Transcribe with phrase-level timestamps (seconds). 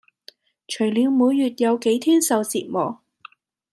[0.67, 3.03] 除了每月有幾天受折磨